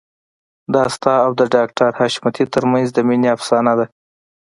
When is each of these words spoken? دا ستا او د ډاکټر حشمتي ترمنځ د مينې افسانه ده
دا 0.73 0.83
ستا 0.95 1.13
او 1.25 1.31
د 1.39 1.41
ډاکټر 1.55 1.89
حشمتي 1.99 2.45
ترمنځ 2.53 2.87
د 2.93 2.97
مينې 3.07 3.29
افسانه 3.35 3.73
ده 3.79 3.85